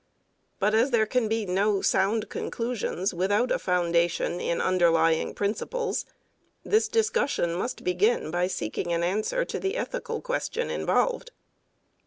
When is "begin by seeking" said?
7.83-8.91